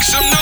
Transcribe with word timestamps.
Make 0.00 0.06
some 0.08 0.24
noise. 0.30 0.39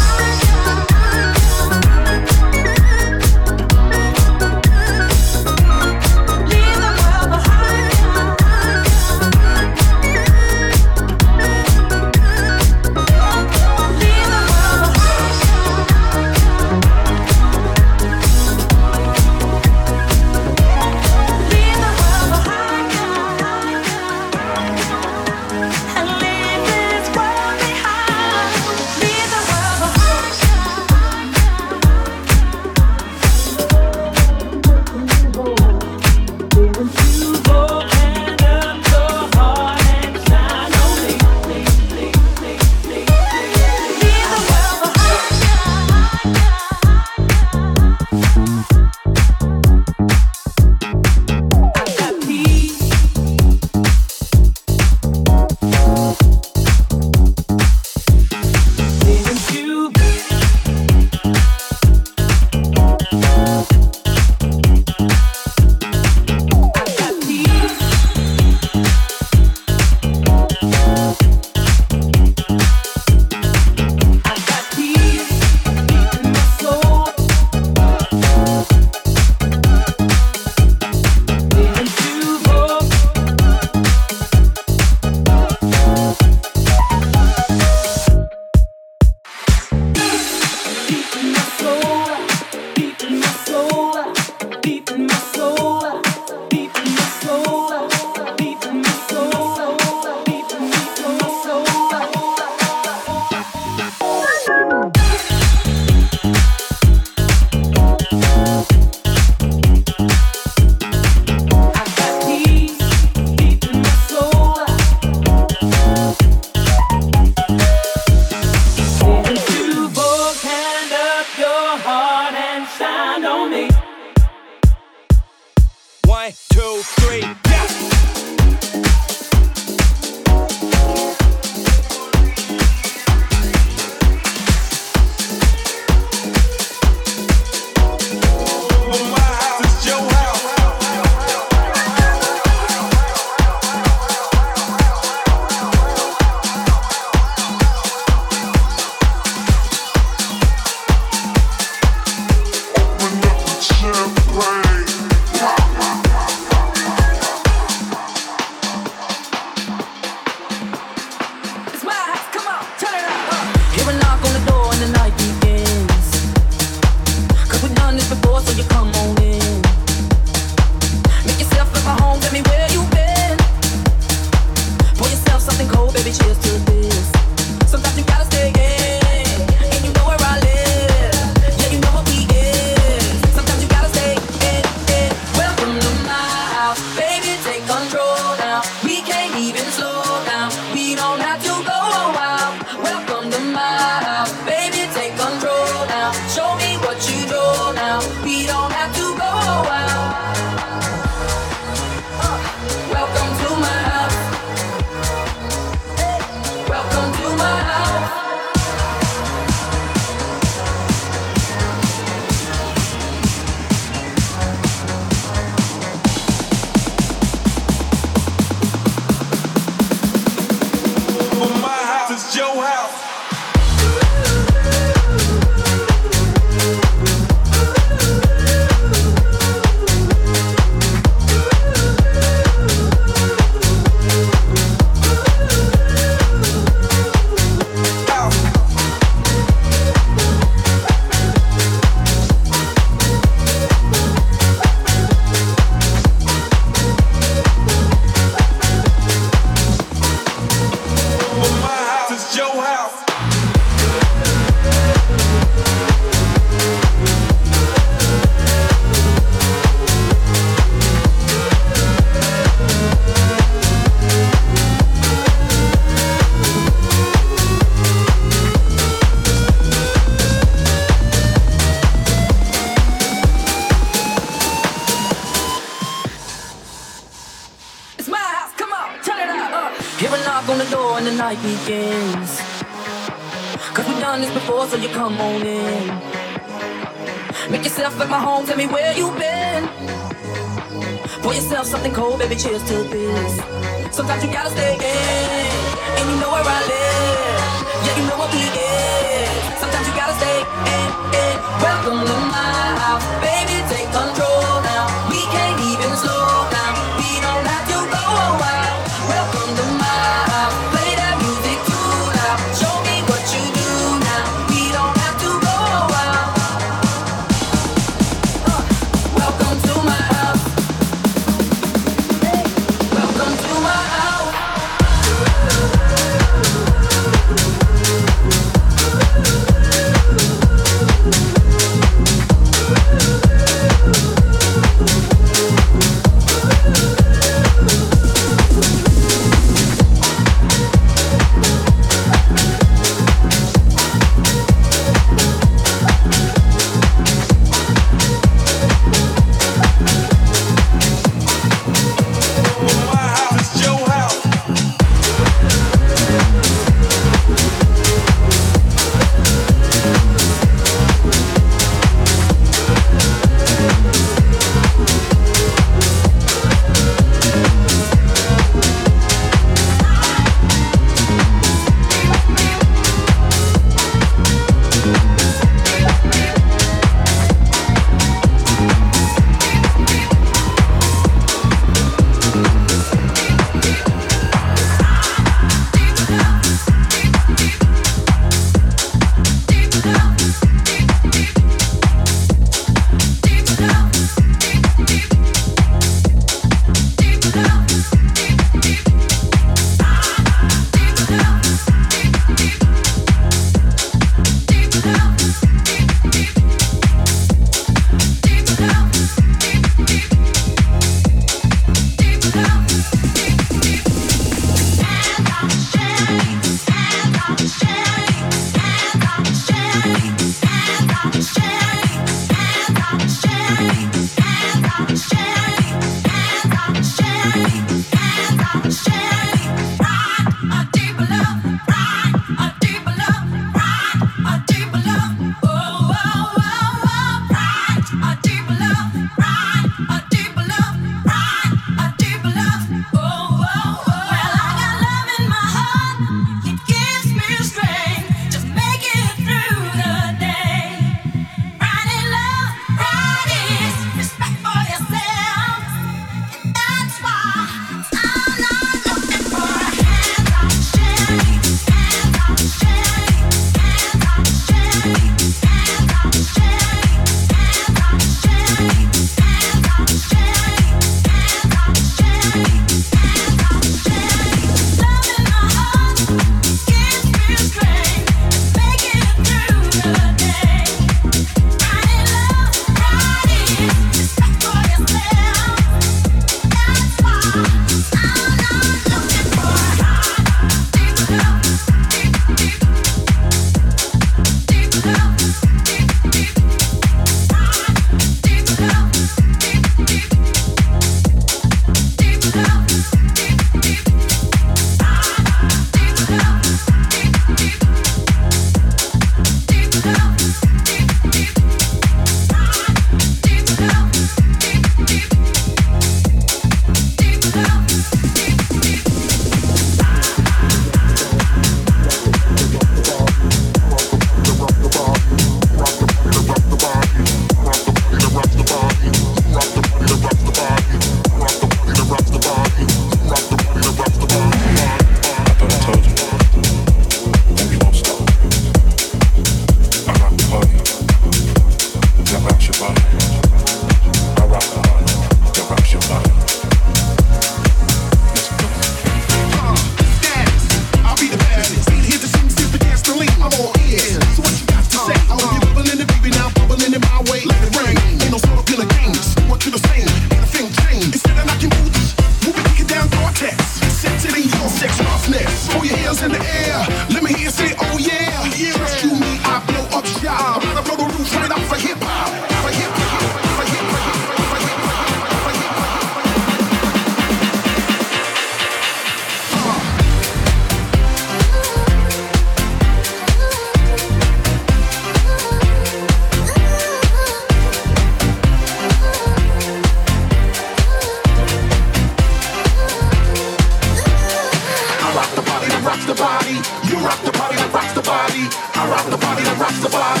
body. 597.91 598.23
I 598.55 598.69
rock 598.71 598.85
the 598.89 598.97
body, 598.97 599.23
I 599.27 599.33
rock 599.35 599.55
the 599.59 599.69
body. 599.69 600.00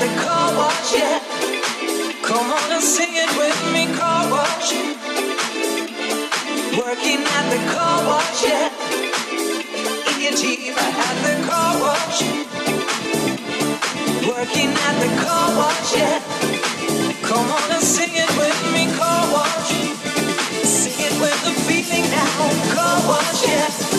the 0.00 0.08
car 0.22 0.48
wash, 0.56 0.94
yeah. 0.94 1.20
Come 2.24 2.50
on 2.50 2.72
and 2.72 2.82
sing 2.82 3.12
it 3.12 3.30
with 3.36 3.58
me, 3.72 3.84
car 3.98 4.24
wash. 4.32 4.72
Working 6.80 7.20
at 7.36 7.44
the 7.52 7.60
car 7.74 7.98
wash, 8.08 8.42
yeah. 8.42 8.72
In 10.08 10.16
your 10.24 10.34
Jeep 10.40 10.74
the 11.26 11.34
car 11.48 11.72
wash. 11.84 12.18
Working 14.24 14.72
at 14.88 14.96
the 15.04 15.10
car 15.22 15.46
wash, 15.58 15.94
yeah. 15.94 16.18
Come 17.28 17.48
on 17.58 17.70
and 17.70 17.82
sing 17.82 18.14
it 18.24 18.30
with 18.40 18.60
me, 18.72 18.82
car 18.96 19.22
wash. 19.34 19.70
Sing 20.64 20.96
it 21.08 21.14
with 21.20 21.38
the 21.44 21.54
feeling 21.66 22.06
now, 22.10 22.74
car 22.74 22.96
wash, 23.08 23.46
yeah. 23.46 23.89